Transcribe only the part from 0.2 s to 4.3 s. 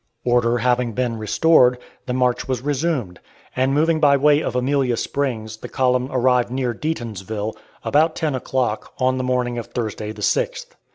Order having been restored, the march was resumed, and moving by